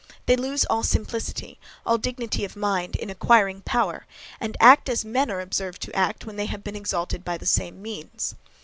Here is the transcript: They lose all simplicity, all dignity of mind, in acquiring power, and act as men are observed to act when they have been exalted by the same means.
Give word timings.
They 0.25 0.35
lose 0.35 0.65
all 0.65 0.81
simplicity, 0.81 1.59
all 1.85 1.99
dignity 1.99 2.43
of 2.43 2.55
mind, 2.55 2.95
in 2.95 3.11
acquiring 3.11 3.61
power, 3.61 4.07
and 4.39 4.57
act 4.59 4.89
as 4.89 5.05
men 5.05 5.29
are 5.29 5.41
observed 5.41 5.79
to 5.83 5.95
act 5.95 6.25
when 6.25 6.37
they 6.37 6.47
have 6.47 6.63
been 6.63 6.75
exalted 6.75 7.23
by 7.23 7.37
the 7.37 7.45
same 7.45 7.79
means. 7.83 8.33